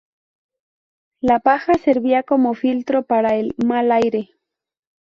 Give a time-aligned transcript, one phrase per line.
[1.19, 4.31] La paja servía como filtro para el "mal aire".